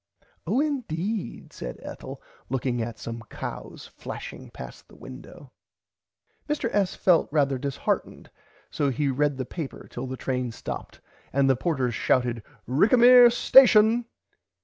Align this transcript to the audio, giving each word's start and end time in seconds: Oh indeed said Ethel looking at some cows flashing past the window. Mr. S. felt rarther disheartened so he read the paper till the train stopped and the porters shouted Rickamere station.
Oh 0.47 0.59
indeed 0.59 1.53
said 1.53 1.77
Ethel 1.83 2.23
looking 2.49 2.81
at 2.81 2.97
some 2.97 3.21
cows 3.29 3.85
flashing 3.85 4.49
past 4.49 4.87
the 4.87 4.95
window. 4.95 5.51
Mr. 6.49 6.73
S. 6.73 6.95
felt 6.95 7.31
rarther 7.31 7.61
disheartened 7.61 8.31
so 8.71 8.89
he 8.89 9.09
read 9.09 9.37
the 9.37 9.45
paper 9.45 9.87
till 9.91 10.07
the 10.07 10.17
train 10.17 10.51
stopped 10.51 11.01
and 11.31 11.47
the 11.47 11.55
porters 11.55 11.93
shouted 11.93 12.41
Rickamere 12.67 13.29
station. 13.31 14.05